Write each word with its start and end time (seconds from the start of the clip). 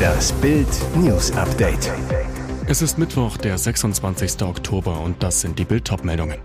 Das 0.00 0.32
Bild 0.32 0.68
News 0.96 1.30
Update. 1.32 1.92
Es 2.66 2.82
ist 2.82 2.98
Mittwoch, 2.98 3.36
der 3.36 3.56
26. 3.56 4.42
Oktober 4.42 5.00
und 5.00 5.22
das 5.22 5.40
sind 5.40 5.58
die 5.58 5.64
Bild 5.64 5.90
meldungen 6.04 6.38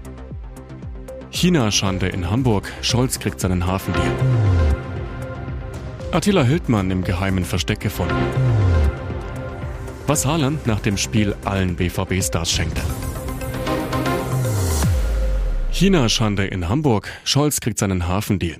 China-Schande 1.31 2.07
in 2.07 2.29
Hamburg. 2.29 2.71
Scholz 2.81 3.19
kriegt 3.19 3.39
seinen 3.39 3.65
Hafendeal. 3.65 4.11
Attila 6.11 6.43
Hildmann 6.43 6.91
im 6.91 7.03
geheimen 7.03 7.43
Versteck 7.43 7.79
gefunden. 7.79 8.15
Was 10.07 10.25
Haaland 10.25 10.67
nach 10.67 10.79
dem 10.79 10.97
Spiel 10.97 11.35
allen 11.43 11.75
BVB-Stars 11.75 12.51
schenkte. 12.51 12.81
China-Schande 15.71 16.45
in 16.45 16.69
Hamburg. 16.69 17.09
Scholz 17.23 17.59
kriegt 17.59 17.79
seinen 17.79 18.07
Hafendeal. 18.07 18.57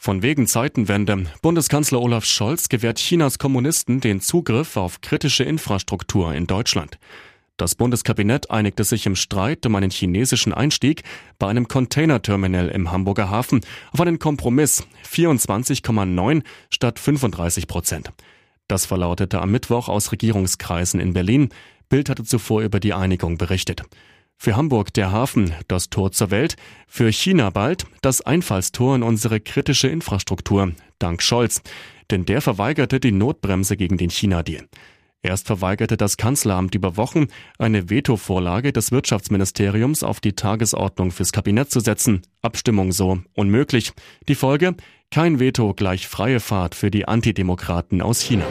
Von 0.00 0.22
wegen 0.22 0.46
Zeitenwende. 0.46 1.24
Bundeskanzler 1.42 2.00
Olaf 2.00 2.24
Scholz 2.24 2.68
gewährt 2.68 2.98
Chinas 2.98 3.40
Kommunisten 3.40 4.00
den 4.00 4.20
Zugriff 4.20 4.76
auf 4.76 5.00
kritische 5.00 5.42
Infrastruktur 5.42 6.32
in 6.32 6.46
Deutschland. 6.46 7.00
Das 7.56 7.74
Bundeskabinett 7.74 8.48
einigte 8.48 8.84
sich 8.84 9.06
im 9.06 9.16
Streit 9.16 9.66
um 9.66 9.74
einen 9.74 9.90
chinesischen 9.90 10.54
Einstieg 10.54 11.02
bei 11.40 11.48
einem 11.48 11.66
Containerterminal 11.66 12.68
im 12.68 12.92
Hamburger 12.92 13.28
Hafen 13.28 13.60
auf 13.90 14.00
einen 14.00 14.20
Kompromiss 14.20 14.86
24,9 15.04 16.44
statt 16.70 17.00
35 17.00 17.66
Prozent. 17.66 18.12
Das 18.68 18.86
verlautete 18.86 19.40
am 19.40 19.50
Mittwoch 19.50 19.88
aus 19.88 20.12
Regierungskreisen 20.12 21.00
in 21.00 21.12
Berlin. 21.12 21.48
Bild 21.88 22.08
hatte 22.08 22.22
zuvor 22.22 22.62
über 22.62 22.78
die 22.78 22.94
Einigung 22.94 23.36
berichtet. 23.36 23.82
Für 24.40 24.54
Hamburg 24.54 24.94
der 24.94 25.10
Hafen, 25.10 25.52
das 25.66 25.90
Tor 25.90 26.12
zur 26.12 26.30
Welt, 26.30 26.54
für 26.86 27.10
China 27.10 27.50
bald 27.50 27.86
das 28.02 28.20
Einfallstor 28.20 28.94
in 28.94 29.02
unsere 29.02 29.40
kritische 29.40 29.88
Infrastruktur, 29.88 30.72
dank 31.00 31.22
Scholz. 31.22 31.60
Denn 32.08 32.24
der 32.24 32.40
verweigerte 32.40 33.00
die 33.00 33.10
Notbremse 33.10 33.76
gegen 33.76 33.98
den 33.98 34.10
China-Deal. 34.10 34.68
Erst 35.22 35.48
verweigerte 35.48 35.96
das 35.96 36.16
Kanzleramt 36.16 36.76
über 36.76 36.96
Wochen, 36.96 37.26
eine 37.58 37.90
Veto-Vorlage 37.90 38.72
des 38.72 38.92
Wirtschaftsministeriums 38.92 40.04
auf 40.04 40.20
die 40.20 40.34
Tagesordnung 40.34 41.10
fürs 41.10 41.32
Kabinett 41.32 41.72
zu 41.72 41.80
setzen. 41.80 42.22
Abstimmung 42.40 42.92
so 42.92 43.18
unmöglich. 43.34 43.92
Die 44.28 44.36
Folge? 44.36 44.76
Kein 45.10 45.40
Veto 45.40 45.74
gleich 45.74 46.06
freie 46.06 46.38
Fahrt 46.38 46.76
für 46.76 46.92
die 46.92 47.08
Antidemokraten 47.08 48.00
aus 48.00 48.20
China. 48.20 48.46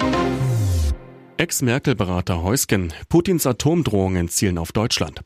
Ex-Merkel-Berater 1.38 2.44
Heusgen, 2.44 2.92
Putins 3.08 3.48
Atomdrohungen 3.48 4.28
zielen 4.28 4.58
auf 4.58 4.74
Deutschland. 4.74 5.22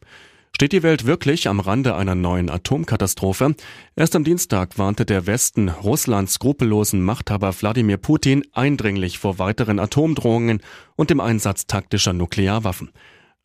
Steht 0.56 0.74
die 0.74 0.84
Welt 0.84 1.08
wirklich 1.08 1.48
am 1.48 1.60
Rande 1.60 1.96
einer 1.96 2.14
neuen 2.14 2.52
Atomkatastrophe? 2.52 3.56
Erst 3.96 4.16
am 4.16 4.24
Dienstag 4.24 4.78
warnte 4.78 5.06
der 5.08 5.26
Westen 5.26 5.70
Russlands 5.70 6.34
skrupellosen 6.34 7.02
Machthaber 7.02 7.52
Wladimir 7.60 7.98
Putin 7.98 8.44
eindringlich 8.54 9.18
vor 9.18 9.40
weiteren 9.40 9.80
Atomdrohungen 9.80 10.62
und 10.96 11.10
dem 11.10 11.20
Einsatz 11.20 11.66
taktischer 11.66 12.14
Nuklearwaffen. 12.14 12.92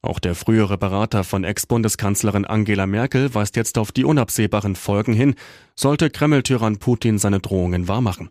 Auch 0.02 0.18
der 0.18 0.34
frühere 0.34 0.76
Berater 0.76 1.24
von 1.24 1.42
Ex-Bundeskanzlerin 1.42 2.44
Angela 2.44 2.86
Merkel 2.86 3.34
weist 3.34 3.56
jetzt 3.56 3.78
auf 3.78 3.92
die 3.92 4.04
unabsehbaren 4.04 4.76
Folgen 4.76 5.14
hin, 5.14 5.36
sollte 5.74 6.10
Kreml-Tyrann 6.10 6.76
Putin 6.76 7.18
seine 7.18 7.40
Drohungen 7.40 7.88
wahrmachen. 7.88 8.28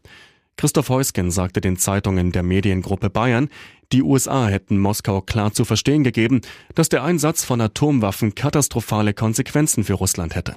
Christoph 0.58 0.88
Heusgen 0.88 1.32
sagte 1.32 1.60
den 1.60 1.76
Zeitungen 1.76 2.32
der 2.32 2.44
Mediengruppe 2.44 3.10
Bayern, 3.10 3.50
die 3.92 4.04
USA 4.04 4.48
hätten 4.48 4.80
Moskau 4.80 5.22
klar 5.22 5.54
zu 5.54 5.66
verstehen 5.66 6.04
gegeben, 6.04 6.42
dass 6.74 6.90
der 6.90 7.04
Einsatz 7.04 7.44
von 7.44 7.62
Atomwaffen 7.62 8.36
katastrophale 8.36 9.14
Konsequenzen 9.14 9.84
für 9.84 9.94
Russland 9.94 10.36
hätte. 10.36 10.56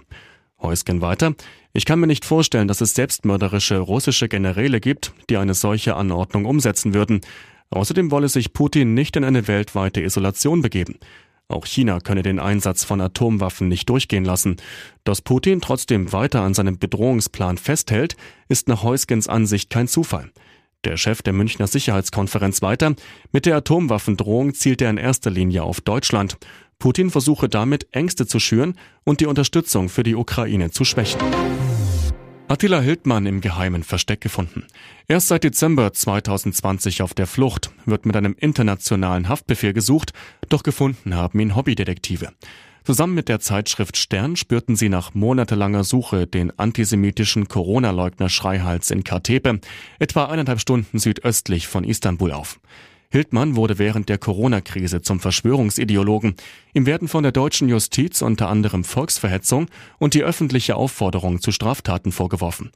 Heusgen 0.60 1.00
weiter, 1.00 1.34
ich 1.72 1.84
kann 1.84 2.00
mir 2.00 2.06
nicht 2.08 2.24
vorstellen, 2.24 2.66
dass 2.66 2.80
es 2.80 2.94
selbstmörderische 2.94 3.78
russische 3.78 4.28
Generäle 4.28 4.80
gibt, 4.80 5.12
die 5.30 5.36
eine 5.36 5.54
solche 5.54 5.94
Anordnung 5.94 6.46
umsetzen 6.46 6.94
würden. 6.94 7.20
Außerdem 7.70 8.10
wolle 8.10 8.28
sich 8.28 8.52
Putin 8.52 8.94
nicht 8.94 9.14
in 9.16 9.24
eine 9.24 9.46
weltweite 9.46 10.00
Isolation 10.00 10.62
begeben. 10.62 10.98
Auch 11.46 11.64
China 11.64 12.00
könne 12.00 12.22
den 12.22 12.40
Einsatz 12.40 12.84
von 12.84 13.00
Atomwaffen 13.00 13.68
nicht 13.68 13.88
durchgehen 13.88 14.24
lassen. 14.24 14.56
Dass 15.04 15.22
Putin 15.22 15.60
trotzdem 15.60 16.12
weiter 16.12 16.42
an 16.42 16.52
seinem 16.54 16.78
Bedrohungsplan 16.78 17.56
festhält, 17.56 18.16
ist 18.48 18.68
nach 18.68 18.82
Heusgens 18.82 19.28
Ansicht 19.28 19.70
kein 19.70 19.88
Zufall. 19.88 20.30
Der 20.84 20.96
Chef 20.96 21.22
der 21.22 21.32
Münchner 21.32 21.66
Sicherheitskonferenz 21.66 22.62
weiter, 22.62 22.94
mit 23.32 23.46
der 23.46 23.56
Atomwaffendrohung 23.56 24.54
zielt 24.54 24.80
er 24.80 24.90
in 24.90 24.96
erster 24.96 25.28
Linie 25.28 25.64
auf 25.64 25.80
Deutschland. 25.80 26.38
Putin 26.78 27.10
versuche 27.10 27.48
damit 27.48 27.88
Ängste 27.90 28.28
zu 28.28 28.38
schüren 28.38 28.78
und 29.02 29.18
die 29.18 29.26
Unterstützung 29.26 29.88
für 29.88 30.04
die 30.04 30.14
Ukraine 30.14 30.70
zu 30.70 30.84
schwächen. 30.84 31.20
Attila 32.46 32.80
Hildmann 32.80 33.26
im 33.26 33.40
geheimen 33.40 33.82
Versteck 33.82 34.20
gefunden. 34.20 34.66
Erst 35.08 35.26
seit 35.28 35.42
Dezember 35.42 35.92
2020 35.92 37.02
auf 37.02 37.12
der 37.12 37.26
Flucht, 37.26 37.72
wird 37.84 38.06
mit 38.06 38.14
einem 38.14 38.36
internationalen 38.38 39.28
Haftbefehl 39.28 39.72
gesucht, 39.72 40.12
doch 40.48 40.62
gefunden 40.62 41.16
haben 41.16 41.40
ihn 41.40 41.56
Hobbydetektive. 41.56 42.30
Zusammen 42.88 43.12
mit 43.12 43.28
der 43.28 43.38
Zeitschrift 43.38 43.98
Stern 43.98 44.34
spürten 44.34 44.74
sie 44.74 44.88
nach 44.88 45.12
monatelanger 45.12 45.84
Suche 45.84 46.26
den 46.26 46.58
antisemitischen 46.58 47.46
Corona-Leugner 47.46 48.30
Schreihals 48.30 48.90
in 48.90 49.04
Kartepe, 49.04 49.60
etwa 49.98 50.24
eineinhalb 50.24 50.58
Stunden 50.58 50.98
südöstlich 50.98 51.68
von 51.68 51.84
Istanbul 51.84 52.32
auf. 52.32 52.58
Hildmann 53.10 53.56
wurde 53.56 53.76
während 53.78 54.08
der 54.08 54.16
Corona-Krise 54.16 55.02
zum 55.02 55.20
Verschwörungsideologen. 55.20 56.36
Ihm 56.72 56.86
werden 56.86 57.08
von 57.08 57.22
der 57.22 57.32
deutschen 57.32 57.68
Justiz 57.68 58.22
unter 58.22 58.48
anderem 58.48 58.84
Volksverhetzung 58.84 59.66
und 59.98 60.14
die 60.14 60.22
öffentliche 60.22 60.76
Aufforderung 60.76 61.42
zu 61.42 61.52
Straftaten 61.52 62.10
vorgeworfen. 62.10 62.70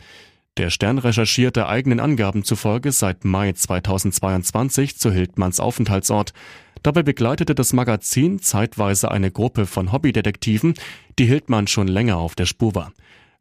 Der 0.59 0.69
Stern 0.69 0.99
recherchierte 0.99 1.67
eigenen 1.67 1.99
Angaben 1.99 2.45
zufolge 2.45 2.93
seit 2.93 3.25
Mai 3.25 3.53
2022 3.53 4.99
zu 4.99 5.11
Hildmanns 5.11 5.61
Aufenthaltsort. 5.61 6.35
Dabei 6.83 7.03
begleitete 7.03 7.55
das 7.55 7.73
Magazin 7.73 8.39
zeitweise 8.39 9.11
eine 9.11 9.31
Gruppe 9.31 9.65
von 9.65 9.93
Hobbydetektiven, 9.93 10.75
die 11.19 11.25
Hildmann 11.25 11.69
schon 11.69 11.89
länger 11.89 12.19
auf 12.19 12.35
der 12.35 12.45
Spur 12.45 12.75
war. 12.75 12.93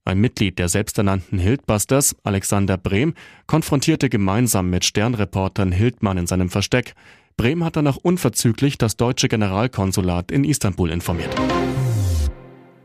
Ein 0.06 0.20
Mitglied 0.20 0.58
der 0.58 0.70
selbsternannten 0.70 1.38
Hildbusters, 1.38 2.16
Alexander 2.24 2.78
Brehm, 2.78 3.14
konfrontierte 3.46 4.08
gemeinsam 4.08 4.70
mit 4.70 4.86
Sternreportern 4.86 5.74
Hildmann 5.74 6.18
in 6.18 6.28
seinem 6.28 6.50
Versteck. 6.50 6.96
Brehm 7.36 7.66
hat 7.66 7.76
danach 7.76 7.98
unverzüglich 7.98 8.78
das 8.78 8.96
deutsche 8.96 9.28
Generalkonsulat 9.28 10.32
in 10.32 10.46
Istanbul 10.46 10.90
informiert. 10.90 11.36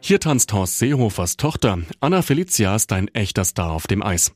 Hier 0.01 0.21
tanzt 0.21 0.53
Horst 0.53 0.79
Seehofers 0.79 1.37
Tochter. 1.37 1.79
Anna 2.01 2.23
Felicia 2.23 2.77
ist 2.77 2.93
ein 2.93 3.09
echter 3.09 3.45
Star 3.45 3.73
auf 3.73 3.87
dem 3.87 4.03
Eis. 4.03 4.33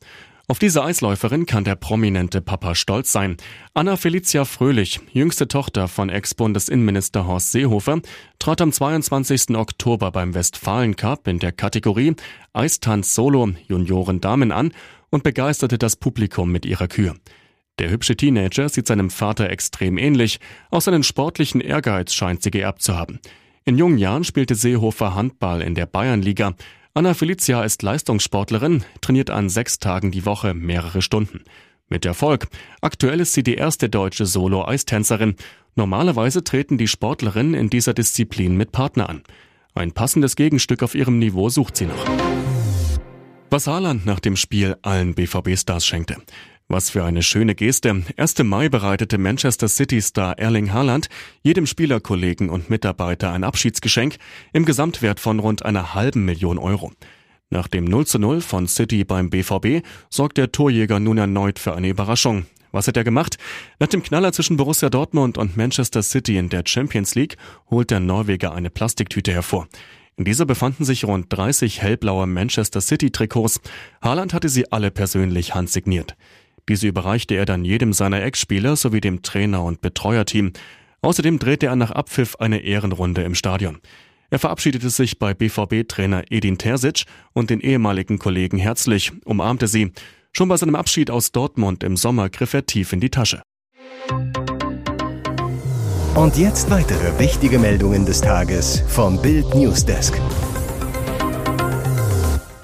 Auf 0.49 0.59
diese 0.59 0.83
Eisläuferin 0.83 1.47
kann 1.47 1.63
der 1.63 1.77
prominente 1.77 2.41
Papa 2.41 2.75
stolz 2.75 3.13
sein. 3.13 3.37
Anna 3.73 3.97
Felicia 3.97 4.45
Fröhlich, 4.45 4.99
jüngste 5.13 5.47
Tochter 5.47 5.87
von 5.87 6.09
Ex-Bundesinnenminister 6.09 7.25
Horst 7.25 7.53
Seehofer, 7.53 8.01
trat 8.41 8.61
am 8.61 8.73
22. 8.73 9.51
Oktober 9.51 10.11
beim 10.11 10.35
Westfalen 10.35 10.97
Cup 10.97 11.29
in 11.29 11.39
der 11.39 11.53
Kategorie 11.53 12.17
Eistanz 12.53 13.15
Solo 13.15 13.51
Junioren 13.69 14.21
Damen 14.21 14.51
an 14.51 14.73
und 15.11 15.23
begeisterte 15.23 15.79
das 15.79 15.95
Publikum 15.95 16.51
mit 16.51 16.67
ihrer 16.67 16.89
Kür. 16.89 17.15
Der 17.79 17.91
hübsche 17.91 18.17
Teenager 18.17 18.69
sieht 18.69 18.89
seinem 18.89 19.11
Vater 19.11 19.51
extrem 19.51 19.99
ähnlich, 19.99 20.41
auch 20.71 20.81
seinen 20.81 21.05
sportlichen 21.05 21.61
Ehrgeiz 21.61 22.13
scheint 22.13 22.43
sie 22.43 22.51
geerbt 22.51 22.83
zu 22.83 22.97
haben. 22.97 23.21
In 23.65 23.77
jungen 23.77 23.99
Jahren 23.99 24.25
spielte 24.25 24.55
Seehofer 24.55 25.15
Handball 25.15 25.61
in 25.61 25.75
der 25.75 25.87
Bayernliga, 25.87 26.55
Anna 26.93 27.15
Felicia 27.15 27.63
ist 27.63 27.83
Leistungssportlerin, 27.83 28.85
trainiert 29.01 29.31
an 29.31 29.49
sechs 29.49 29.79
Tagen 29.79 30.11
die 30.11 30.27
Woche 30.27 30.55
mehrere 30.55 31.03
Stunden. 31.03 31.45
Mit 31.89 32.05
Erfolg. 32.05 32.49
Aktuell 32.81 33.21
ist 33.21 33.33
sie 33.33 33.43
die 33.43 33.55
erste 33.55 33.89
deutsche 33.89 34.27
Solo-Eistänzerin. 34.27 35.37
Normalerweise 35.77 36.43
treten 36.43 36.79
die 36.79 36.89
Sportlerinnen 36.89 37.55
in 37.55 37.71
dieser 37.71 37.95
Disziplin 37.95 38.57
mit 38.57 38.73
Partner 38.73 39.09
an. 39.09 39.23
Ein 39.75 39.93
passendes 39.93 40.37
Gegenstück 40.37 40.83
auf 40.83 40.95
ihrem 40.95 41.19
Niveau 41.19 41.49
sucht 41.49 41.77
sie 41.77 41.87
noch. 41.87 42.07
Was 43.51 43.67
Haaland 43.67 44.05
nach 44.05 44.21
dem 44.21 44.37
Spiel 44.37 44.77
allen 44.83 45.15
BVB-Stars 45.15 45.87
schenkte. 45.87 46.17
Was 46.73 46.89
für 46.89 47.03
eine 47.03 47.25
schöne 47.25 47.57
Geste. 47.57 48.05
1. 48.17 48.39
Mai 48.45 48.69
bereitete 48.69 49.19
Manchester 49.19 49.67
City-Star 49.67 50.39
Erling 50.39 50.73
Haaland 50.73 51.09
jedem 51.43 51.67
Spielerkollegen 51.67 52.49
und 52.49 52.71
Mitarbeiter 52.71 53.33
ein 53.33 53.43
Abschiedsgeschenk 53.43 54.19
im 54.53 54.65
Gesamtwert 54.65 55.19
von 55.19 55.41
rund 55.41 55.65
einer 55.65 55.95
halben 55.95 56.25
Million 56.25 56.59
Euro. 56.59 56.93
Nach 57.49 57.67
dem 57.67 57.87
0 57.87 58.07
zu 58.07 58.21
0 58.21 58.41
von 58.41 58.69
City 58.69 59.03
beim 59.03 59.31
BVB 59.31 59.85
sorgt 60.11 60.39
der 60.39 60.53
Torjäger 60.53 61.01
nun 61.01 61.19
erneut 61.19 61.59
für 61.59 61.75
eine 61.75 61.89
Überraschung. 61.89 62.47
Was 62.71 62.87
hat 62.87 62.97
er 62.97 63.03
gemacht? 63.03 63.37
Nach 63.81 63.89
dem 63.89 64.05
Knaller 64.05 64.33
zwischen 64.33 64.57
Borussia 64.57 64.91
Dortmund 64.91 65.39
und 65.39 65.57
Manchester 65.57 66.05
City 66.05 66.37
in 66.37 66.51
der 66.51 66.63
Champions 66.65 67.17
League 67.17 67.37
holt 67.69 67.91
der 67.91 67.99
Norweger 67.99 68.55
eine 68.55 68.71
Plastiktüte 68.71 69.33
hervor. 69.33 69.67
In 70.17 70.25
dieser 70.25 70.47
befanden 70.47 70.85
sich 70.85 71.05
rund 71.05 71.27
30 71.31 71.83
hellblaue 71.83 72.29
Manchester 72.29 72.81
City 72.81 73.11
Trikots. 73.11 73.61
Haaland 74.03 74.35
hatte 74.35 74.49
sie 74.49 74.71
alle 74.71 74.93
persönlich 74.93 75.55
handsigniert. 75.55 76.15
Diese 76.69 76.89
überreichte 76.89 77.35
er 77.35 77.47
dann 77.47 77.65
jedem 77.65 77.93
seiner 77.93 78.23
Ex-Spieler 78.23 78.77
sowie 78.77 79.01
dem 79.01 79.23
Trainer 79.23 79.65
und 79.65 79.81
Betreuerteam. 79.81 80.53
Außerdem 81.03 81.39
drehte 81.39 81.67
er 81.67 81.77
nach 81.77 81.91
Abpfiff 81.91 82.37
eine 82.37 82.61
Ehrenrunde 82.61 83.23
im 83.23 83.35
Stadion. 83.35 83.79
Er 84.31 84.39
verabschiedete 84.39 84.91
sich 84.91 85.19
bei 85.19 85.35
BVB-Trainer 85.35 86.25
Edin 86.31 86.57
Terzic 86.57 87.05
und 87.33 87.51
den 87.51 87.61
ehemaligen 87.61 88.19
Kollegen 88.19 88.59
herzlich, 88.59 89.13
umarmte 89.25 89.67
sie. 89.67 89.93
Schon 90.33 90.49
bei 90.49 90.57
seinem 90.57 90.77
Abschied 90.77 91.11
aus 91.11 91.33
Dortmund 91.33 91.83
im 91.83 91.97
Sommer 91.97 92.29
griff 92.31 92.55
er 92.55 92.65
tief 92.65 92.93
in 92.93 93.01
die 93.01 93.11
Tasche. 93.11 93.43
Und 96.15 96.37
jetzt 96.37 96.71
weitere 96.71 97.19
wichtige 97.19 97.59
Meldungen 97.59 98.07
des 98.07 98.21
Tages 98.21 98.83
vom 98.89 99.21
Bild 99.21 99.55
Newsdesk. 99.55 100.21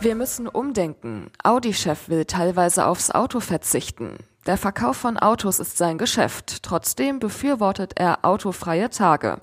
Wir 0.06 0.14
müssen 0.14 0.46
umdenken. 0.46 1.32
Audi-Chef 1.42 2.08
will 2.08 2.26
teilweise 2.26 2.86
aufs 2.86 3.10
Auto 3.10 3.40
verzichten. 3.40 4.18
Der 4.46 4.56
Verkauf 4.56 4.96
von 4.96 5.16
Autos 5.16 5.58
ist 5.58 5.78
sein 5.78 5.98
Geschäft. 5.98 6.62
Trotzdem 6.62 7.18
befürwortet 7.18 7.94
er 7.96 8.24
autofreie 8.24 8.88
Tage. 8.88 9.40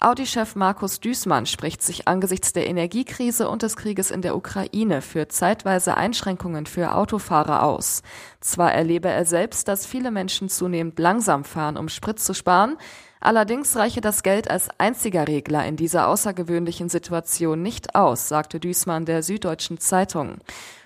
Audi-Chef 0.00 0.54
Markus 0.54 1.00
Düßmann 1.00 1.46
spricht 1.46 1.80
sich 1.80 2.08
angesichts 2.08 2.52
der 2.52 2.66
Energiekrise 2.66 3.48
und 3.48 3.62
des 3.62 3.74
Krieges 3.74 4.10
in 4.10 4.20
der 4.20 4.36
Ukraine 4.36 5.00
für 5.00 5.28
zeitweise 5.28 5.96
Einschränkungen 5.96 6.66
für 6.66 6.94
Autofahrer 6.94 7.62
aus. 7.62 8.02
Zwar 8.40 8.74
erlebe 8.74 9.08
er 9.08 9.24
selbst, 9.24 9.66
dass 9.66 9.86
viele 9.86 10.10
Menschen 10.10 10.50
zunehmend 10.50 10.98
langsam 10.98 11.42
fahren, 11.42 11.78
um 11.78 11.88
Sprit 11.88 12.20
zu 12.20 12.34
sparen, 12.34 12.76
allerdings 13.22 13.76
reiche 13.76 14.00
das 14.00 14.22
Geld 14.22 14.50
als 14.50 14.68
einziger 14.78 15.26
Regler 15.26 15.64
in 15.66 15.76
dieser 15.76 16.08
außergewöhnlichen 16.08 16.88
Situation 16.88 17.62
nicht 17.62 17.94
aus, 17.94 18.28
sagte 18.28 18.60
Düßmann 18.60 19.04
der 19.04 19.22
Süddeutschen 19.22 19.78
Zeitung. 19.78 20.38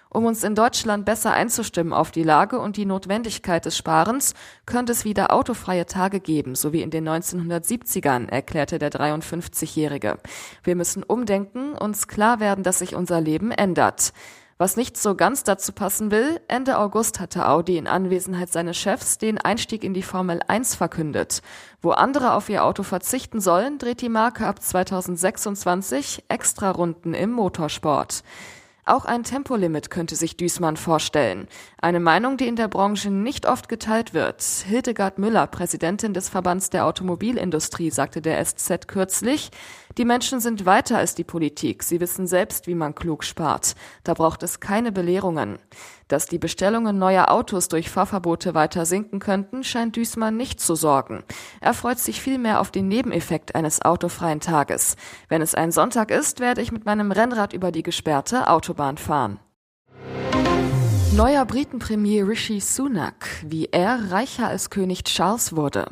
Um 0.09 0.25
uns 0.25 0.45
in 0.45 0.55
Deutschland 0.55 1.05
besser 1.05 1.33
einzustimmen 1.33 1.93
auf 1.93 2.11
die 2.11 2.23
Lage 2.23 2.59
und 2.59 2.79
die 2.79 2.87
Notwendigkeit 2.87 3.67
des 3.67 3.77
Sparens, 3.77 4.33
könnte 4.65 4.93
es 4.93 5.05
wieder 5.05 5.31
autofreie 5.31 5.85
Tage 5.85 6.21
geben, 6.21 6.55
so 6.55 6.73
wie 6.73 6.81
in 6.81 6.91
den 6.91 7.07
1970ern, 7.07 8.29
erklärte 8.29 8.79
der 8.79 8.91
53-Jährige. 8.91 10.19
Wir 10.63 10.75
müssen 10.75 11.03
umdenken, 11.03 11.73
uns 11.73 12.09
klar 12.09 12.41
werden, 12.41 12.65
dass 12.65 12.79
sich 12.79 12.95
unser 12.95 13.21
Leben 13.21 13.51
ändert. 13.51 14.15
Was 14.59 14.79
nicht 14.79 14.97
so 14.97 15.15
ganz 15.15 15.45
dazu 15.45 15.73
passen 15.73 16.11
will, 16.11 16.41
Ende 16.49 16.79
August 16.79 17.21
hatte 17.21 17.47
Audi 17.47 17.77
in 17.77 17.87
Anwesenheit 17.87 18.51
seines 18.51 18.79
Chefs 18.79 19.19
den 19.19 19.37
Einstieg 19.37 19.85
in 19.85 19.93
die 19.93 20.03
Formel 20.03 20.41
1 20.49 20.77
verkündet. 20.77 21.43
Wo 21.83 21.91
andere 21.91 22.33
auf 22.33 22.49
ihr 22.49 22.65
Auto 22.65 22.83
verzichten 22.83 23.43
sollen, 23.43 23.77
dreht 23.77 24.01
die 24.01 24.09
Marke 24.09 24.47
ab 24.47 24.63
2026 24.63 26.25
extra 26.29 26.71
Runden 26.71 27.13
im 27.13 27.33
Motorsport. 27.33 28.23
Auch 28.89 29.05
ein 29.05 29.25
Tempolimit 29.25 29.91
könnte 29.91 30.15
sich 30.15 30.37
Düßmann 30.37 30.77
vorstellen. 30.77 31.49
Eine 31.77 31.99
Meinung, 31.99 32.37
die 32.37 32.47
in 32.47 32.55
der 32.55 32.69
Branche 32.69 33.11
nicht 33.11 33.45
oft 33.45 33.69
geteilt 33.69 34.15
wird. 34.15 34.41
Hildegard 34.43 35.19
Müller, 35.19 35.49
Präsidentin 35.49 36.15
des 36.15 36.29
Verbands 36.29 36.71
der 36.71 36.87
Automobilindustrie, 36.87 37.91
sagte 37.91 38.23
der 38.23 38.45
SZ 38.45 38.87
kürzlich, 38.87 39.51
die 39.99 40.05
Menschen 40.05 40.39
sind 40.39 40.67
weiter 40.67 40.99
als 40.99 41.17
die 41.17 41.25
Politik. 41.25 41.83
Sie 41.83 41.99
wissen 41.99 42.29
selbst, 42.29 42.69
wie 42.69 42.77
man 42.77 42.95
klug 42.95 43.25
spart. 43.25 43.75
Da 44.05 44.15
braucht 44.15 44.45
es 44.45 44.61
keine 44.61 44.93
Belehrungen. 44.93 45.59
Dass 46.09 46.27
die 46.27 46.39
Bestellungen 46.39 46.99
neuer 46.99 47.33
Autos 47.33 47.67
durch 47.67 47.91
Fahrverbote 47.91 48.55
weiter 48.55 48.87
sinken 48.87 49.19
könnten, 49.19 49.65
scheint 49.65 49.97
Düßmann 49.97 50.37
nicht 50.37 50.61
zu 50.61 50.77
sorgen. 50.77 51.25
Er 51.61 51.75
freut 51.75 51.99
sich 51.99 52.21
vielmehr 52.21 52.61
auf 52.61 52.71
den 52.71 52.87
Nebeneffekt 52.87 53.57
eines 53.57 53.83
autofreien 53.83 54.39
Tages. 54.39 54.95
Wenn 55.29 55.43
es 55.43 55.57
ein 55.57 55.73
Sonntag 55.73 56.13
ist, 56.13 56.39
werde 56.39 56.63
ich 56.63 56.71
mit 56.71 56.85
meinem 56.85 57.11
Rennrad 57.11 57.53
über 57.53 57.73
die 57.73 57.83
gesperrte 57.83 58.49
Autobahn 58.49 58.99
fahren. 58.99 59.41
Neuer 61.13 61.45
Britenpremier 61.45 62.29
Rishi 62.29 62.61
Sunak, 62.61 63.27
wie 63.45 63.69
er 63.73 64.13
reicher 64.13 64.47
als 64.47 64.71
König 64.71 65.03
Charles 65.05 65.57
wurde. 65.57 65.87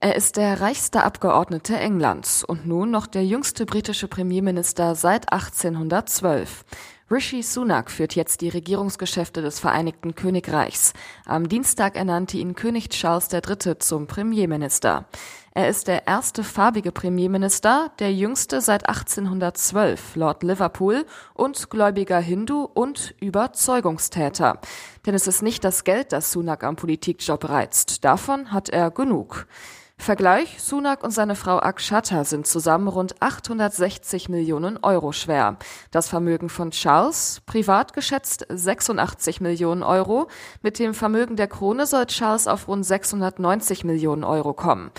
Er 0.00 0.16
ist 0.16 0.36
der 0.36 0.60
reichste 0.60 1.04
Abgeordnete 1.04 1.76
Englands 1.76 2.42
und 2.42 2.66
nun 2.66 2.90
noch 2.90 3.06
der 3.06 3.24
jüngste 3.24 3.66
britische 3.66 4.08
Premierminister 4.08 4.96
seit 4.96 5.32
1812. 5.32 6.64
Rishi 7.12 7.42
Sunak 7.42 7.90
führt 7.90 8.14
jetzt 8.14 8.40
die 8.40 8.48
Regierungsgeschäfte 8.48 9.42
des 9.42 9.60
Vereinigten 9.60 10.14
Königreichs. 10.14 10.94
Am 11.26 11.46
Dienstag 11.46 11.94
ernannte 11.94 12.38
ihn 12.38 12.54
König 12.54 12.88
Charles 12.88 13.28
III. 13.30 13.78
zum 13.80 14.06
Premierminister. 14.06 15.04
Er 15.52 15.68
ist 15.68 15.88
der 15.88 16.06
erste 16.06 16.42
farbige 16.42 16.90
Premierminister, 16.90 17.90
der 17.98 18.14
jüngste 18.14 18.62
seit 18.62 18.88
1812, 18.88 20.16
Lord 20.16 20.42
Liverpool 20.42 21.04
und 21.34 21.68
gläubiger 21.68 22.18
Hindu 22.18 22.66
und 22.72 23.14
Überzeugungstäter. 23.20 24.58
Denn 25.04 25.14
es 25.14 25.26
ist 25.26 25.42
nicht 25.42 25.64
das 25.64 25.84
Geld, 25.84 26.12
das 26.12 26.32
Sunak 26.32 26.64
am 26.64 26.76
Politikjob 26.76 27.46
reizt. 27.46 28.06
Davon 28.06 28.52
hat 28.52 28.70
er 28.70 28.90
genug. 28.90 29.46
Vergleich, 30.02 30.60
Sunak 30.60 31.04
und 31.04 31.12
seine 31.12 31.36
Frau 31.36 31.60
Akshata 31.60 32.24
sind 32.24 32.44
zusammen 32.48 32.88
rund 32.88 33.22
860 33.22 34.28
Millionen 34.28 34.78
Euro 34.82 35.12
schwer. 35.12 35.58
Das 35.92 36.08
Vermögen 36.08 36.48
von 36.48 36.72
Charles, 36.72 37.40
privat 37.46 37.92
geschätzt 37.92 38.44
86 38.48 39.40
Millionen 39.40 39.84
Euro. 39.84 40.26
Mit 40.60 40.80
dem 40.80 40.94
Vermögen 40.94 41.36
der 41.36 41.46
Krone 41.46 41.86
soll 41.86 42.06
Charles 42.06 42.48
auf 42.48 42.66
rund 42.66 42.84
690 42.84 43.84
Millionen 43.84 44.24
Euro 44.24 44.54
kommen. 44.54 44.90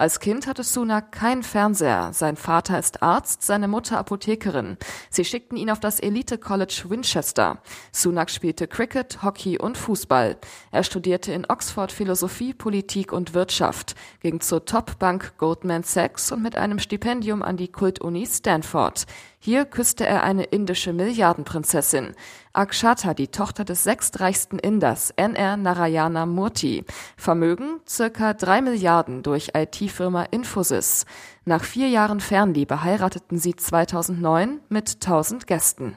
Als 0.00 0.18
Kind 0.18 0.46
hatte 0.46 0.62
Sunak 0.64 1.12
keinen 1.12 1.42
Fernseher. 1.42 2.14
Sein 2.14 2.38
Vater 2.38 2.78
ist 2.78 3.02
Arzt, 3.02 3.42
seine 3.42 3.68
Mutter 3.68 3.98
Apothekerin. 3.98 4.78
Sie 5.10 5.26
schickten 5.26 5.58
ihn 5.58 5.68
auf 5.68 5.78
das 5.78 6.00
Elite 6.00 6.38
College 6.38 6.84
Winchester. 6.88 7.58
Sunak 7.92 8.30
spielte 8.30 8.66
Cricket, 8.66 9.22
Hockey 9.22 9.58
und 9.58 9.76
Fußball. 9.76 10.38
Er 10.70 10.84
studierte 10.84 11.34
in 11.34 11.44
Oxford 11.50 11.92
Philosophie, 11.92 12.54
Politik 12.54 13.12
und 13.12 13.34
Wirtschaft, 13.34 13.94
ging 14.20 14.40
zur 14.40 14.64
Top-Bank 14.64 15.34
Goldman 15.36 15.82
Sachs 15.82 16.32
und 16.32 16.40
mit 16.40 16.56
einem 16.56 16.78
Stipendium 16.78 17.42
an 17.42 17.58
die 17.58 17.70
Kultuni 17.70 18.26
Stanford. 18.26 19.04
Hier 19.38 19.66
küsste 19.66 20.06
er 20.06 20.22
eine 20.22 20.44
indische 20.44 20.94
Milliardenprinzessin. 20.94 22.14
Akshata, 22.52 23.14
die 23.14 23.28
Tochter 23.28 23.64
des 23.64 23.84
sechstreichsten 23.84 24.58
Inders, 24.58 25.10
NR 25.16 25.56
Narayana 25.56 26.26
Murthy. 26.26 26.84
Vermögen 27.16 27.80
circa 27.88 28.34
drei 28.34 28.60
Milliarden 28.60 29.22
durch 29.22 29.52
IT-Firma 29.54 30.24
Infosys. 30.24 31.06
Nach 31.44 31.62
vier 31.62 31.88
Jahren 31.88 32.20
Fernliebe 32.20 32.82
heirateten 32.82 33.38
sie 33.38 33.54
2009 33.54 34.60
mit 34.68 34.94
1000 34.94 35.46
Gästen. 35.46 35.96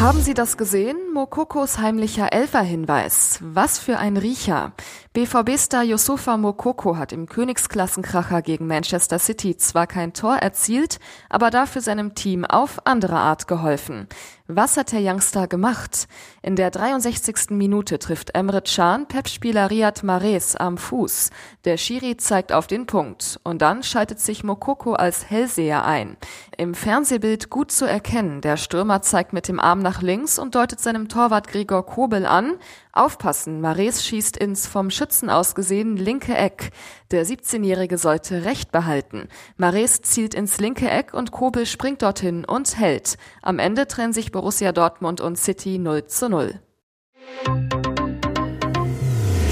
Haben 0.00 0.22
Sie 0.22 0.32
das 0.32 0.56
gesehen? 0.56 0.96
Mokokos 1.12 1.78
heimlicher 1.78 2.32
Elferhinweis. 2.32 3.38
Was 3.42 3.78
für 3.78 3.98
ein 3.98 4.16
Riecher. 4.16 4.72
BVB-Star 5.12 5.82
Yusufa 5.82 6.36
Mokoko 6.36 6.96
hat 6.96 7.12
im 7.12 7.26
Königsklassenkracher 7.26 8.42
gegen 8.42 8.68
Manchester 8.68 9.18
City 9.18 9.56
zwar 9.56 9.88
kein 9.88 10.12
Tor 10.12 10.36
erzielt, 10.36 11.00
aber 11.28 11.50
dafür 11.50 11.82
seinem 11.82 12.14
Team 12.14 12.44
auf 12.44 12.86
andere 12.86 13.16
Art 13.16 13.48
geholfen. 13.48 14.06
Was 14.46 14.76
hat 14.76 14.90
der 14.90 15.00
Youngster 15.00 15.46
gemacht? 15.46 16.08
In 16.42 16.56
der 16.56 16.70
63. 16.70 17.50
Minute 17.50 17.98
trifft 18.00 18.34
Emre 18.34 18.62
Can 18.62 19.06
Pep-Spieler 19.06 19.70
Riyad 19.70 20.02
Mahrez 20.02 20.56
am 20.56 20.76
Fuß. 20.76 21.30
Der 21.64 21.76
Schiri 21.76 22.16
zeigt 22.16 22.52
auf 22.52 22.66
den 22.66 22.86
Punkt 22.86 23.38
und 23.44 23.62
dann 23.62 23.84
schaltet 23.84 24.18
sich 24.18 24.42
Mokoko 24.42 24.94
als 24.94 25.28
Hellseher 25.28 25.84
ein. 25.84 26.16
Im 26.56 26.74
Fernsehbild 26.74 27.48
gut 27.48 27.70
zu 27.70 27.84
erkennen, 27.84 28.40
der 28.40 28.56
Stürmer 28.56 29.02
zeigt 29.02 29.32
mit 29.32 29.46
dem 29.46 29.60
Arm 29.60 29.80
nach 29.80 30.02
links 30.02 30.38
und 30.38 30.56
deutet 30.56 30.80
seinem 30.80 31.08
Torwart 31.08 31.46
Gregor 31.48 31.86
Kobel 31.86 32.26
an, 32.26 32.54
Aufpassen, 32.92 33.60
Mares 33.60 34.04
schießt 34.04 34.36
ins 34.36 34.66
vom 34.66 34.90
Schützen 34.90 35.30
aus 35.30 35.54
gesehen 35.54 35.96
linke 35.96 36.34
Eck. 36.34 36.70
Der 37.12 37.24
17-Jährige 37.24 37.98
sollte 37.98 38.44
Recht 38.44 38.72
behalten. 38.72 39.28
Mares 39.56 40.02
zielt 40.02 40.34
ins 40.34 40.58
linke 40.58 40.90
Eck 40.90 41.14
und 41.14 41.30
Kobel 41.30 41.66
springt 41.66 42.02
dorthin 42.02 42.44
und 42.44 42.78
hält. 42.78 43.16
Am 43.42 43.60
Ende 43.60 43.86
trennen 43.86 44.12
sich 44.12 44.32
Borussia 44.32 44.72
Dortmund 44.72 45.20
und 45.20 45.38
City 45.38 45.78
0 45.78 46.06
zu 46.06 46.28
0. 46.28 46.60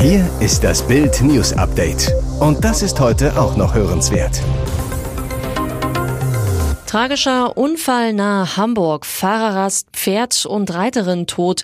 Hier 0.00 0.28
ist 0.40 0.64
das 0.64 0.87
Bild 0.87 1.21
News 1.23 1.52
Update. 1.52 2.12
Und 2.40 2.64
das 2.64 2.83
ist 2.83 2.99
heute 2.99 3.38
auch 3.40 3.57
noch 3.57 3.75
hörenswert. 3.75 4.42
Tragischer 6.88 7.59
Unfall 7.59 8.14
nahe 8.14 8.57
Hamburg. 8.57 9.04
Fahrer 9.04 9.54
rast 9.54 9.88
Pferd 9.92 10.47
und 10.47 10.73
Reiterin 10.73 11.26
tot. 11.26 11.62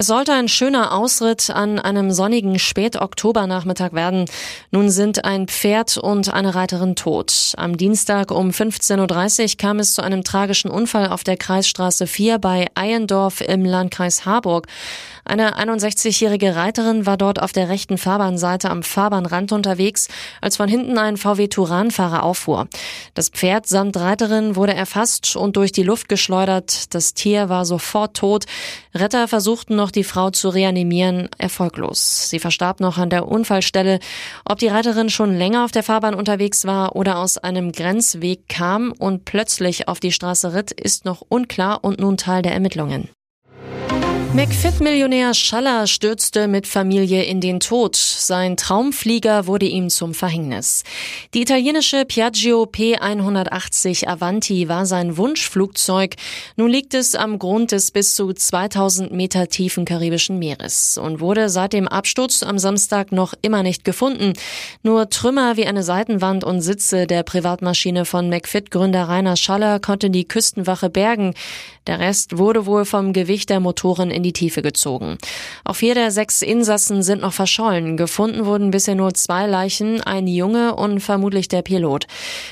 Es 0.00 0.06
sollte 0.06 0.32
ein 0.32 0.48
schöner 0.48 0.94
Ausritt 0.94 1.50
an 1.50 1.78
einem 1.78 2.10
sonnigen 2.10 2.58
Spätoktobernachmittag 2.58 3.92
werden. 3.92 4.24
Nun 4.70 4.88
sind 4.88 5.26
ein 5.26 5.46
Pferd 5.46 5.98
und 5.98 6.32
eine 6.32 6.54
Reiterin 6.54 6.96
tot. 6.96 7.52
Am 7.58 7.76
Dienstag 7.76 8.30
um 8.30 8.48
15.30 8.48 9.42
Uhr 9.42 9.56
kam 9.58 9.78
es 9.78 9.92
zu 9.92 10.00
einem 10.00 10.24
tragischen 10.24 10.70
Unfall 10.70 11.10
auf 11.10 11.22
der 11.22 11.36
Kreisstraße 11.36 12.06
4 12.06 12.38
bei 12.38 12.68
Eiendorf 12.74 13.42
im 13.42 13.66
Landkreis 13.66 14.24
Harburg. 14.24 14.68
Eine 15.24 15.58
61-jährige 15.58 16.56
Reiterin 16.56 17.06
war 17.06 17.16
dort 17.16 17.42
auf 17.42 17.52
der 17.52 17.68
rechten 17.68 17.98
Fahrbahnseite 17.98 18.70
am 18.70 18.82
Fahrbahnrand 18.82 19.52
unterwegs, 19.52 20.08
als 20.40 20.56
von 20.56 20.68
hinten 20.68 20.98
ein 20.98 21.18
VW 21.18 21.48
Turan-Fahrer 21.48 22.22
auffuhr. 22.22 22.68
Das 23.14 23.28
Pferd 23.28 23.66
samt 23.66 23.96
Reiterin 23.96 24.56
wurde 24.56 24.74
erfasst 24.74 25.36
und 25.36 25.56
durch 25.56 25.72
die 25.72 25.82
Luft 25.82 26.08
geschleudert. 26.08 26.94
Das 26.94 27.14
Tier 27.14 27.48
war 27.48 27.64
sofort 27.64 28.16
tot. 28.16 28.46
Retter 28.94 29.28
versuchten 29.28 29.76
noch 29.76 29.89
die 29.92 30.04
Frau 30.04 30.30
zu 30.30 30.48
reanimieren, 30.48 31.28
erfolglos. 31.38 32.28
Sie 32.30 32.38
verstarb 32.38 32.80
noch 32.80 32.98
an 32.98 33.10
der 33.10 33.28
Unfallstelle. 33.28 34.00
Ob 34.44 34.58
die 34.58 34.68
Reiterin 34.68 35.10
schon 35.10 35.36
länger 35.36 35.64
auf 35.64 35.72
der 35.72 35.82
Fahrbahn 35.82 36.14
unterwegs 36.14 36.64
war 36.64 36.96
oder 36.96 37.18
aus 37.18 37.38
einem 37.38 37.72
Grenzweg 37.72 38.48
kam 38.48 38.92
und 38.92 39.24
plötzlich 39.24 39.88
auf 39.88 40.00
die 40.00 40.12
Straße 40.12 40.54
ritt, 40.54 40.70
ist 40.72 41.04
noch 41.04 41.22
unklar 41.28 41.84
und 41.84 42.00
nun 42.00 42.16
Teil 42.16 42.42
der 42.42 42.52
Ermittlungen. 42.52 43.08
McFit-Millionär 44.32 45.34
Schaller 45.34 45.88
stürzte 45.88 46.46
mit 46.46 46.68
Familie 46.68 47.24
in 47.24 47.40
den 47.40 47.58
Tod. 47.58 47.96
Sein 47.96 48.56
Traumflieger 48.56 49.48
wurde 49.48 49.66
ihm 49.66 49.90
zum 49.90 50.14
Verhängnis. 50.14 50.84
Die 51.34 51.42
italienische 51.42 52.04
Piaggio 52.04 52.62
P180 52.62 54.06
Avanti 54.06 54.68
war 54.68 54.86
sein 54.86 55.16
Wunschflugzeug. 55.16 56.14
Nun 56.54 56.70
liegt 56.70 56.94
es 56.94 57.16
am 57.16 57.40
Grund 57.40 57.72
des 57.72 57.90
bis 57.90 58.14
zu 58.14 58.32
2000 58.32 59.10
Meter 59.10 59.48
tiefen 59.48 59.84
karibischen 59.84 60.38
Meeres 60.38 60.96
und 60.96 61.18
wurde 61.18 61.48
seit 61.48 61.72
dem 61.72 61.88
Absturz 61.88 62.44
am 62.44 62.60
Samstag 62.60 63.10
noch 63.10 63.34
immer 63.42 63.64
nicht 63.64 63.84
gefunden. 63.84 64.34
Nur 64.84 65.10
Trümmer 65.10 65.56
wie 65.56 65.66
eine 65.66 65.82
Seitenwand 65.82 66.44
und 66.44 66.60
Sitze 66.60 67.08
der 67.08 67.24
Privatmaschine 67.24 68.04
von 68.04 68.28
McFit-Gründer 68.28 69.08
Rainer 69.08 69.34
Schaller 69.34 69.80
konnte 69.80 70.08
die 70.08 70.28
Küstenwache 70.28 70.88
bergen. 70.88 71.34
Der 71.86 71.98
Rest 71.98 72.36
wurde 72.36 72.66
wohl 72.66 72.84
vom 72.84 73.14
Gewicht 73.14 73.48
der 73.48 73.58
Motoren 73.58 74.10
in 74.10 74.22
die 74.22 74.34
Tiefe 74.34 74.60
gezogen. 74.60 75.16
Auch 75.64 75.76
vier 75.76 75.94
der 75.94 76.10
sechs 76.10 76.42
Insassen 76.42 77.02
sind 77.02 77.22
noch 77.22 77.32
verschollen. 77.32 77.96
Gefunden 77.96 78.44
wurden 78.44 78.70
bisher 78.70 78.94
nur 78.94 79.14
zwei 79.14 79.46
Leichen, 79.46 80.02
ein 80.02 80.26
Junge 80.26 80.76
und 80.76 81.00
vermutlich 81.00 81.48
der 81.48 81.62
Pilot. 81.62 82.06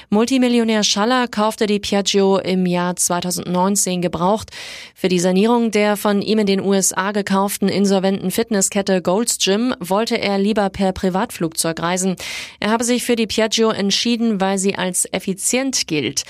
Multimillionär 0.09 0.83
Schaller 0.83 1.29
kaufte 1.29 1.67
die 1.67 1.79
Piaggio 1.79 2.39
im 2.39 2.65
Jahr 2.65 2.97
2019 2.97 4.01
gebraucht. 4.01 4.51
Für 4.95 5.09
die 5.09 5.21
Sanierung 5.21 5.71
der 5.73 5.99
von 5.99 6.23
ihm 6.23 6.39
in 6.39 6.47
den 6.47 6.61
USA 6.61 7.13
gekauften 7.13 7.69
insolventen 7.69 8.31
Fitnesskette 8.31 9.03
Gold's 9.03 9.39
Gym 9.39 9.75
wollte 9.79 10.19
er 10.19 10.39
lieber 10.39 10.71
per 10.71 10.93
Privatflugzeug 10.93 11.81
reisen. 11.81 12.17
Er 12.61 12.71
habe 12.71 12.83
sich 12.83 13.05
für 13.05 13.15
die 13.15 13.27
Piaggio 13.27 13.71
entschieden, 13.71 14.41
weil 14.41 14.57
sie 14.57 14.75
als 14.75 15.07
effizient 15.13 15.87
gilt. 15.87 16.25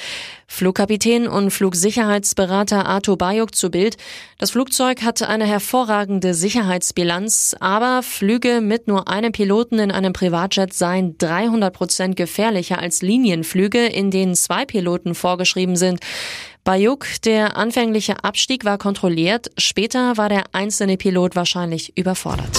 Flugkapitän 0.48 1.28
und 1.28 1.50
Flugsicherheitsberater 1.50 2.86
Arto 2.86 3.16
Bayuk 3.16 3.54
zu 3.54 3.70
Bild. 3.70 3.96
Das 4.38 4.50
Flugzeug 4.50 5.02
hatte 5.02 5.28
eine 5.28 5.46
hervorragende 5.46 6.34
Sicherheitsbilanz, 6.34 7.54
aber 7.60 8.02
Flüge 8.02 8.60
mit 8.60 8.88
nur 8.88 9.06
einem 9.08 9.30
Piloten 9.30 9.78
in 9.78 9.92
einem 9.92 10.12
Privatjet 10.12 10.72
seien 10.72 11.16
300 11.18 11.72
Prozent 11.72 12.16
gefährlicher 12.16 12.80
als 12.80 13.02
Linienflüge, 13.02 13.86
in 13.86 14.10
denen 14.10 14.34
zwei 14.34 14.64
Piloten 14.64 15.14
vorgeschrieben 15.14 15.76
sind. 15.76 16.00
Bayuk, 16.64 17.06
der 17.24 17.56
anfängliche 17.56 18.24
Abstieg 18.24 18.64
war 18.64 18.78
kontrolliert, 18.78 19.50
später 19.58 20.16
war 20.16 20.28
der 20.28 20.44
einzelne 20.52 20.96
Pilot 20.96 21.36
wahrscheinlich 21.36 21.96
überfordert. 21.96 22.58